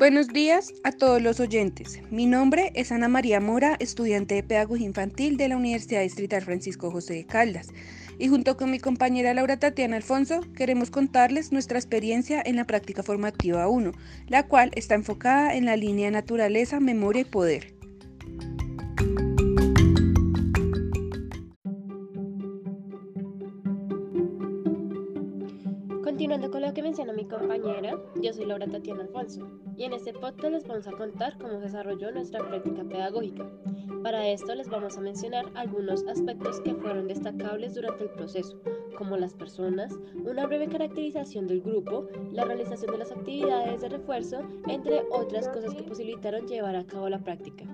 Buenos 0.00 0.28
días 0.28 0.72
a 0.82 0.92
todos 0.92 1.20
los 1.20 1.40
oyentes. 1.40 2.00
Mi 2.10 2.24
nombre 2.24 2.72
es 2.74 2.90
Ana 2.90 3.08
María 3.08 3.38
Mora, 3.38 3.76
estudiante 3.80 4.34
de 4.34 4.42
Pedagogía 4.42 4.86
Infantil 4.86 5.36
de 5.36 5.48
la 5.48 5.58
Universidad 5.58 6.00
Distrital 6.00 6.40
Francisco 6.40 6.90
José 6.90 7.12
de 7.12 7.26
Caldas. 7.26 7.68
Y 8.18 8.28
junto 8.28 8.56
con 8.56 8.70
mi 8.70 8.78
compañera 8.78 9.34
Laura 9.34 9.58
Tatiana 9.58 9.98
Alfonso, 9.98 10.40
queremos 10.56 10.90
contarles 10.90 11.52
nuestra 11.52 11.78
experiencia 11.78 12.42
en 12.42 12.56
la 12.56 12.64
práctica 12.66 13.02
formativa 13.02 13.68
1, 13.68 13.92
la 14.28 14.46
cual 14.46 14.70
está 14.74 14.94
enfocada 14.94 15.54
en 15.54 15.66
la 15.66 15.76
línea 15.76 16.10
naturaleza, 16.10 16.80
memoria 16.80 17.20
y 17.20 17.26
poder. 17.26 17.79
Continuando 26.20 26.50
con 26.50 26.60
lo 26.60 26.74
que 26.74 26.82
mencionó 26.82 27.14
mi 27.14 27.24
compañera, 27.24 27.98
yo 28.20 28.34
soy 28.34 28.44
Laura 28.44 28.66
Tatiana 28.66 29.04
Alfonso 29.04 29.40
y 29.74 29.84
en 29.84 29.94
este 29.94 30.12
podcast 30.12 30.52
les 30.52 30.68
vamos 30.68 30.86
a 30.86 30.92
contar 30.92 31.38
cómo 31.38 31.54
se 31.54 31.60
desarrolló 31.60 32.12
nuestra 32.12 32.46
práctica 32.46 32.84
pedagógica. 32.84 33.50
Para 34.02 34.28
esto 34.28 34.54
les 34.54 34.68
vamos 34.68 34.98
a 34.98 35.00
mencionar 35.00 35.46
algunos 35.54 36.06
aspectos 36.06 36.60
que 36.60 36.74
fueron 36.74 37.08
destacables 37.08 37.74
durante 37.74 38.04
el 38.04 38.10
proceso, 38.10 38.60
como 38.98 39.16
las 39.16 39.32
personas, 39.32 39.98
una 40.22 40.46
breve 40.46 40.68
caracterización 40.68 41.46
del 41.46 41.62
grupo, 41.62 42.06
la 42.32 42.44
realización 42.44 42.92
de 42.92 42.98
las 42.98 43.12
actividades 43.12 43.80
de 43.80 43.88
refuerzo, 43.88 44.42
entre 44.68 45.00
otras 45.10 45.48
cosas 45.48 45.74
que 45.74 45.84
posibilitaron 45.84 46.46
llevar 46.46 46.76
a 46.76 46.84
cabo 46.84 47.08
la 47.08 47.20
práctica. 47.20 47.64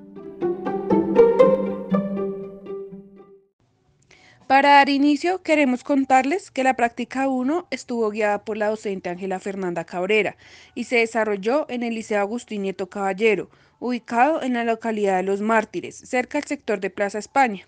Para 4.46 4.74
dar 4.74 4.88
inicio, 4.91 5.42
queremos 5.42 5.82
contarles 5.82 6.52
que 6.52 6.62
la 6.62 6.74
práctica 6.74 7.27
1 7.28 7.66
estuvo 7.73 8.09
guiada 8.10 8.45
por 8.45 8.56
la 8.56 8.68
docente 8.68 9.09
Ángela 9.09 9.41
Fernanda 9.41 9.82
Cabrera 9.82 10.37
y 10.73 10.84
se 10.84 10.98
desarrolló 10.98 11.66
en 11.68 11.82
el 11.82 11.96
Liceo 11.96 12.21
Agustín 12.21 12.62
Nieto 12.62 12.88
Caballero, 12.88 13.51
ubicado 13.80 14.40
en 14.45 14.54
la 14.54 14.62
localidad 14.62 15.16
de 15.16 15.24
Los 15.24 15.40
Mártires, 15.40 15.96
cerca 15.96 16.38
del 16.38 16.46
sector 16.46 16.79
de 16.79 16.90
Plaza 16.90 17.18
España. 17.18 17.66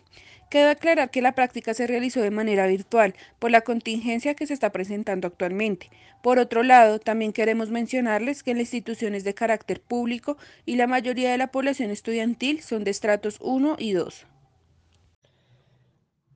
Quedó 0.50 0.70
aclarar 0.70 1.10
que 1.10 1.20
la 1.20 1.32
práctica 1.32 1.74
se 1.74 1.88
realizó 1.88 2.22
de 2.22 2.30
manera 2.30 2.68
virtual 2.68 3.16
por 3.40 3.50
la 3.50 3.62
contingencia 3.62 4.34
que 4.34 4.46
se 4.46 4.54
está 4.54 4.70
presentando 4.70 5.26
actualmente. 5.26 5.90
Por 6.22 6.38
otro 6.38 6.62
lado, 6.62 7.00
también 7.00 7.32
queremos 7.32 7.70
mencionarles 7.70 8.44
que 8.44 8.54
las 8.54 8.60
instituciones 8.60 9.24
de 9.24 9.34
carácter 9.34 9.80
público 9.80 10.38
y 10.64 10.76
la 10.76 10.86
mayoría 10.86 11.32
de 11.32 11.38
la 11.38 11.48
población 11.48 11.90
estudiantil 11.90 12.62
son 12.62 12.84
de 12.84 12.92
estratos 12.92 13.38
1 13.40 13.74
y 13.80 13.94
2. 13.94 14.26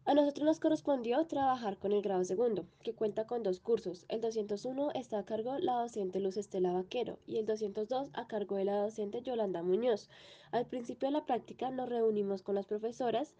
A 0.05 0.15
nosotros 0.15 0.45
nos 0.45 0.59
correspondió 0.59 1.25
trabajar 1.27 1.79
con 1.79 1.93
el 1.93 2.03
grado 2.03 2.25
segundo, 2.25 2.67
que 2.83 2.93
cuenta 2.93 3.25
con 3.25 3.45
dos 3.45 3.61
cursos. 3.61 4.05
El 4.09 4.21
201 4.21 4.91
está 4.95 5.21
a 5.21 5.25
cargo 5.25 5.57
la 5.59 5.75
docente 5.75 6.19
Luz 6.19 6.37
Estela 6.37 6.73
Vaquero 6.73 7.21
y 7.25 7.37
el 7.39 7.47
202 7.47 8.11
a 8.13 8.27
cargo 8.27 8.57
de 8.57 8.65
la 8.65 8.79
docente 8.79 9.23
Yolanda 9.23 9.63
Muñoz. 9.63 10.09
Al 10.51 10.67
principio 10.67 11.07
de 11.07 11.13
la 11.13 11.25
práctica 11.25 11.71
nos 11.71 11.89
reunimos 11.89 12.43
con 12.43 12.57
las 12.57 12.67
profesoras 12.67 13.37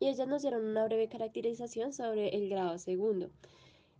y 0.00 0.08
ellas 0.08 0.28
nos 0.28 0.42
dieron 0.42 0.66
una 0.66 0.84
breve 0.84 1.08
caracterización 1.08 1.94
sobre 1.94 2.36
el 2.36 2.50
grado 2.50 2.78
segundo. 2.78 3.30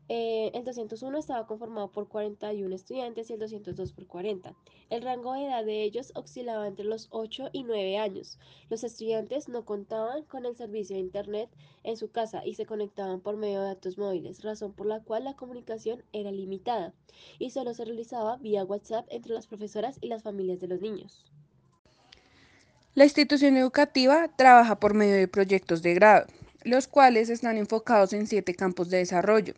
Eh, 0.09 0.51
el 0.55 0.65
201 0.65 1.17
estaba 1.19 1.47
conformado 1.47 1.91
por 1.91 2.09
41 2.09 2.75
estudiantes 2.75 3.31
y 3.31 3.35
el 3.35 3.39
202 3.39 3.93
por 3.93 4.07
40. 4.07 4.55
El 4.91 5.03
rango 5.03 5.33
de 5.33 5.47
edad 5.47 5.65
de 5.65 5.85
ellos 5.85 6.13
oscilaba 6.15 6.67
entre 6.67 6.85
los 6.85 7.09
8 7.11 7.51
y 7.53 7.63
9 7.63 7.99
años. 7.99 8.39
Los 8.69 8.85
estudiantes 8.85 9.49
no 9.49 9.65
contaban 9.65 10.25
con 10.25 10.45
el 10.45 10.57
servicio 10.57 10.97
de 10.97 11.03
Internet 11.03 11.49
en 11.85 11.97
su 11.97 12.11
casa 12.11 12.45
y 12.45 12.55
se 12.55 12.67
conectaban 12.67 13.21
por 13.21 13.37
medio 13.37 13.61
de 13.61 13.69
datos 13.69 13.97
móviles, 13.97 14.43
razón 14.43 14.73
por 14.73 14.87
la 14.87 15.01
cual 15.01 15.25
la 15.25 15.35
comunicación 15.35 16.03
era 16.13 16.33
limitada 16.33 16.93
y 17.39 17.51
solo 17.51 17.73
se 17.73 17.85
realizaba 17.85 18.37
vía 18.37 18.65
WhatsApp 18.65 19.07
entre 19.09 19.33
las 19.33 19.47
profesoras 19.47 19.99
y 20.01 20.09
las 20.09 20.23
familias 20.23 20.61
de 20.61 20.69
los 20.69 20.81
niños. 20.81 21.25
La 22.95 23.05
institución 23.05 23.57
educativa 23.57 24.29
trabaja 24.37 24.79
por 24.79 24.93
medio 24.93 25.15
de 25.15 25.29
proyectos 25.29 25.81
de 25.83 25.95
grado 25.95 26.27
los 26.65 26.89
cuales 26.89 27.29
están 27.31 27.57
enfocados 27.57 28.13
en 28.13 28.27
siete 28.27 28.55
campos 28.55 28.91
de 28.91 28.99
desarrollo. 28.99 29.55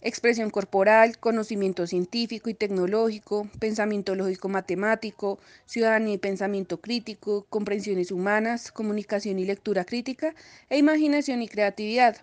Expresión 0.00 0.50
corporal, 0.50 1.18
conocimiento 1.18 1.86
científico 1.88 2.48
y 2.48 2.54
tecnológico, 2.54 3.48
pensamiento 3.58 4.14
lógico 4.14 4.48
matemático, 4.48 5.40
ciudadanía 5.66 6.14
y 6.14 6.18
pensamiento 6.18 6.80
crítico, 6.80 7.46
comprensiones 7.50 8.12
humanas, 8.12 8.70
comunicación 8.70 9.40
y 9.40 9.44
lectura 9.44 9.84
crítica, 9.84 10.34
e 10.70 10.78
imaginación 10.78 11.42
y 11.42 11.48
creatividad. 11.48 12.16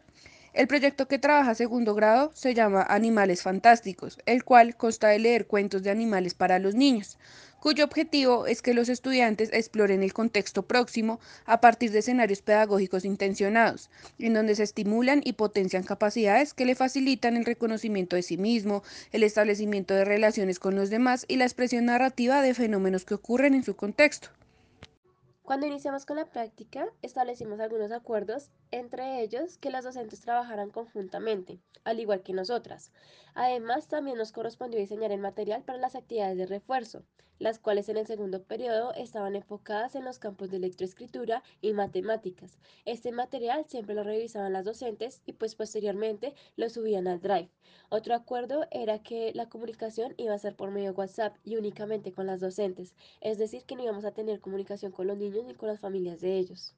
El 0.55 0.69
proyecto 0.69 1.09
que 1.09 1.19
trabaja 1.19 1.53
segundo 1.53 1.95
grado 1.95 2.31
se 2.33 2.53
llama 2.53 2.81
Animales 2.87 3.41
Fantásticos, 3.41 4.17
el 4.25 4.45
cual 4.45 4.77
consta 4.77 5.09
de 5.09 5.19
leer 5.19 5.47
cuentos 5.47 5.83
de 5.83 5.89
animales 5.89 6.33
para 6.33 6.59
los 6.59 6.75
niños, 6.75 7.17
cuyo 7.59 7.83
objetivo 7.83 8.47
es 8.47 8.61
que 8.61 8.73
los 8.73 8.87
estudiantes 8.87 9.49
exploren 9.51 10.01
el 10.01 10.13
contexto 10.13 10.65
próximo 10.65 11.19
a 11.43 11.59
partir 11.59 11.91
de 11.91 11.99
escenarios 11.99 12.41
pedagógicos 12.41 13.03
intencionados, 13.03 13.89
en 14.17 14.33
donde 14.33 14.55
se 14.55 14.63
estimulan 14.63 15.19
y 15.25 15.33
potencian 15.33 15.83
capacidades 15.83 16.53
que 16.53 16.63
le 16.63 16.75
facilitan 16.75 17.35
el 17.35 17.43
reconocimiento 17.43 18.15
de 18.15 18.21
sí 18.21 18.37
mismo, 18.37 18.81
el 19.11 19.23
establecimiento 19.23 19.93
de 19.93 20.05
relaciones 20.05 20.59
con 20.59 20.73
los 20.73 20.89
demás 20.89 21.25
y 21.27 21.35
la 21.35 21.43
expresión 21.43 21.83
narrativa 21.83 22.41
de 22.41 22.53
fenómenos 22.53 23.03
que 23.03 23.15
ocurren 23.15 23.55
en 23.55 23.63
su 23.63 23.75
contexto. 23.75 24.29
Cuando 25.45 25.67
iniciamos 25.67 26.07
con 26.07 26.15
la 26.15 26.25
práctica, 26.25 26.87
establecimos 27.03 27.59
algunos 27.59 27.91
acuerdos, 27.91 28.49
entre 28.71 29.21
ellos 29.21 29.57
que 29.57 29.69
las 29.69 29.83
docentes 29.83 30.21
trabajaran 30.21 30.69
conjuntamente, 30.69 31.59
al 31.83 31.99
igual 31.99 32.23
que 32.23 32.33
nosotras. 32.33 32.91
Además, 33.33 33.87
también 33.87 34.17
nos 34.17 34.31
correspondió 34.31 34.79
diseñar 34.79 35.11
el 35.11 35.19
material 35.19 35.63
para 35.63 35.77
las 35.77 35.95
actividades 35.95 36.37
de 36.37 36.45
refuerzo, 36.45 37.03
las 37.39 37.59
cuales 37.59 37.89
en 37.89 37.97
el 37.97 38.07
segundo 38.07 38.43
periodo 38.43 38.93
estaban 38.93 39.35
enfocadas 39.35 39.95
en 39.95 40.05
los 40.05 40.19
campos 40.19 40.49
de 40.49 40.59
lectoescritura 40.59 41.43
y 41.61 41.73
matemáticas. 41.73 42.59
Este 42.85 43.11
material 43.11 43.65
siempre 43.67 43.95
lo 43.95 44.03
revisaban 44.03 44.53
las 44.53 44.65
docentes 44.65 45.21
y 45.25 45.33
pues 45.33 45.55
posteriormente 45.55 46.33
lo 46.55 46.69
subían 46.69 47.07
al 47.07 47.21
Drive. 47.21 47.49
Otro 47.89 48.15
acuerdo 48.15 48.67
era 48.71 48.99
que 49.03 49.31
la 49.33 49.49
comunicación 49.49 50.13
iba 50.17 50.33
a 50.33 50.39
ser 50.39 50.55
por 50.55 50.71
medio 50.71 50.91
de 50.91 50.97
WhatsApp 50.97 51.35
y 51.43 51.57
únicamente 51.57 52.13
con 52.13 52.25
las 52.25 52.39
docentes, 52.39 52.95
es 53.21 53.37
decir, 53.37 53.65
que 53.65 53.75
no 53.75 53.83
íbamos 53.83 54.05
a 54.05 54.13
tener 54.13 54.39
comunicación 54.39 54.91
con 54.91 55.07
los 55.07 55.17
niños 55.17 55.45
ni 55.45 55.55
con 55.55 55.67
las 55.67 55.79
familias 55.79 56.21
de 56.21 56.37
ellos. 56.37 56.75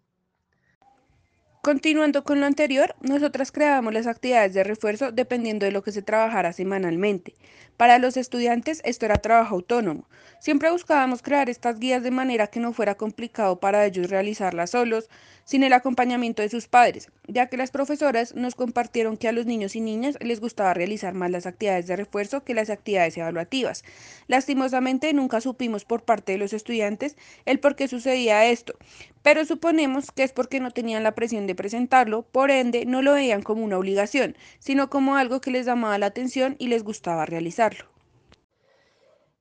Continuando 1.67 2.23
con 2.23 2.39
lo 2.39 2.45
anterior, 2.45 2.95
nosotras 3.01 3.51
creábamos 3.51 3.93
las 3.93 4.07
actividades 4.07 4.53
de 4.53 4.63
refuerzo 4.63 5.11
dependiendo 5.11 5.65
de 5.65 5.73
lo 5.73 5.83
que 5.83 5.91
se 5.91 6.01
trabajara 6.01 6.53
semanalmente. 6.53 7.35
Para 7.75 7.99
los 7.99 8.15
estudiantes 8.15 8.81
esto 8.85 9.05
era 9.05 9.17
trabajo 9.17 9.55
autónomo. 9.55 10.07
Siempre 10.39 10.71
buscábamos 10.71 11.21
crear 11.21 11.49
estas 11.49 11.77
guías 11.77 12.03
de 12.03 12.09
manera 12.09 12.47
que 12.47 12.61
no 12.61 12.71
fuera 12.71 12.95
complicado 12.95 13.59
para 13.59 13.85
ellos 13.85 14.09
realizarlas 14.09 14.71
solos, 14.71 15.09
sin 15.43 15.63
el 15.63 15.73
acompañamiento 15.73 16.41
de 16.41 16.49
sus 16.49 16.67
padres, 16.67 17.09
ya 17.27 17.47
que 17.47 17.55
las 17.57 17.71
profesoras 17.71 18.33
nos 18.35 18.55
compartieron 18.55 19.15
que 19.15 19.27
a 19.27 19.31
los 19.31 19.45
niños 19.45 19.75
y 19.75 19.81
niñas 19.81 20.17
les 20.19 20.39
gustaba 20.39 20.73
realizar 20.73 21.13
más 21.13 21.31
las 21.31 21.45
actividades 21.45 21.87
de 21.87 21.95
refuerzo 21.95 22.43
que 22.43 22.53
las 22.53 22.69
actividades 22.69 23.17
evaluativas. 23.17 23.83
Lastimosamente 24.27 25.13
nunca 25.13 25.39
supimos 25.39 25.85
por 25.85 26.03
parte 26.03 26.31
de 26.31 26.37
los 26.37 26.53
estudiantes 26.53 27.15
el 27.45 27.59
por 27.59 27.75
qué 27.75 27.87
sucedía 27.87 28.45
esto, 28.45 28.73
pero 29.21 29.45
suponemos 29.45 30.11
que 30.11 30.23
es 30.23 30.31
porque 30.31 30.59
no 30.59 30.71
tenían 30.71 31.03
la 31.03 31.13
presión 31.13 31.47
de 31.47 31.55
presentarlo, 31.57 32.21
por 32.21 32.51
ende 32.51 32.85
no 32.85 33.01
lo 33.01 33.13
veían 33.13 33.43
como 33.43 33.65
una 33.65 33.77
obligación, 33.77 34.37
sino 34.59 34.89
como 34.89 35.17
algo 35.17 35.41
que 35.41 35.51
les 35.51 35.65
llamaba 35.65 35.97
la 35.97 36.05
atención 36.05 36.55
y 36.59 36.69
les 36.69 36.85
gustaba 36.85 37.25
realizarlo. 37.25 37.85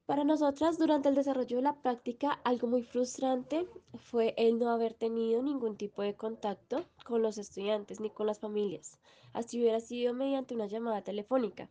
Para 0.07 0.23
nosotras, 0.23 0.79
durante 0.79 1.09
el 1.09 1.17
desarrollo 1.17 1.57
de 1.57 1.63
la 1.63 1.83
práctica, 1.83 2.39
algo 2.45 2.69
muy 2.69 2.85
frustrante 2.85 3.67
fue 3.95 4.35
el 4.37 4.57
no 4.57 4.71
haber 4.71 4.95
tenido 4.95 5.43
ningún 5.43 5.77
tipo 5.77 6.01
de 6.03 6.15
contacto 6.15 6.85
con 7.05 7.23
los 7.23 7.39
estudiantes 7.39 7.99
ni 7.99 8.11
con 8.11 8.29
las 8.29 8.39
familias. 8.39 9.01
Así 9.33 9.61
hubiera 9.61 9.81
sido 9.81 10.15
mediante 10.15 10.55
una 10.55 10.67
llamada 10.67 11.03
telefónica, 11.03 11.69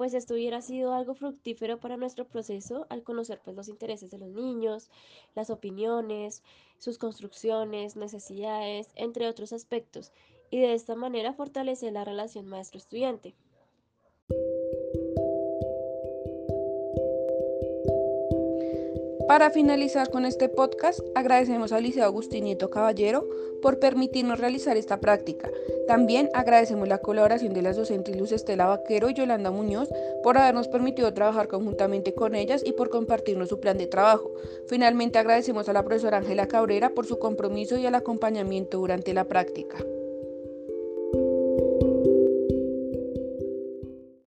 pues 0.00 0.14
esto 0.14 0.32
hubiera 0.32 0.62
sido 0.62 0.94
algo 0.94 1.12
fructífero 1.12 1.78
para 1.78 1.98
nuestro 1.98 2.26
proceso 2.26 2.86
al 2.88 3.02
conocer 3.02 3.38
pues, 3.44 3.54
los 3.54 3.68
intereses 3.68 4.10
de 4.10 4.16
los 4.16 4.30
niños, 4.30 4.88
las 5.34 5.50
opiniones, 5.50 6.42
sus 6.78 6.96
construcciones, 6.96 7.96
necesidades, 7.96 8.88
entre 8.94 9.28
otros 9.28 9.52
aspectos, 9.52 10.10
y 10.48 10.58
de 10.58 10.72
esta 10.72 10.94
manera 10.94 11.34
fortalecer 11.34 11.92
la 11.92 12.06
relación 12.06 12.46
maestro-estudiante. 12.46 13.34
Para 19.30 19.50
finalizar 19.50 20.10
con 20.10 20.26
este 20.26 20.48
podcast, 20.48 20.98
agradecemos 21.14 21.70
al 21.70 21.84
Liceo 21.84 22.02
Agustín 22.02 22.42
Nieto 22.42 22.68
Caballero 22.68 23.28
por 23.62 23.78
permitirnos 23.78 24.40
realizar 24.40 24.76
esta 24.76 24.98
práctica. 24.98 25.48
También 25.86 26.28
agradecemos 26.34 26.88
la 26.88 26.98
colaboración 26.98 27.54
de 27.54 27.62
las 27.62 27.76
docentes 27.76 28.16
Luz 28.16 28.32
Estela 28.32 28.66
Vaquero 28.66 29.08
y 29.08 29.14
Yolanda 29.14 29.52
Muñoz 29.52 29.88
por 30.24 30.36
habernos 30.36 30.66
permitido 30.66 31.14
trabajar 31.14 31.46
conjuntamente 31.46 32.12
con 32.12 32.34
ellas 32.34 32.62
y 32.66 32.72
por 32.72 32.90
compartirnos 32.90 33.50
su 33.50 33.60
plan 33.60 33.78
de 33.78 33.86
trabajo. 33.86 34.32
Finalmente 34.66 35.20
agradecemos 35.20 35.68
a 35.68 35.74
la 35.74 35.84
profesora 35.84 36.16
Ángela 36.16 36.48
Cabrera 36.48 36.90
por 36.90 37.06
su 37.06 37.20
compromiso 37.20 37.78
y 37.78 37.86
el 37.86 37.94
acompañamiento 37.94 38.78
durante 38.78 39.14
la 39.14 39.28
práctica. 39.28 39.78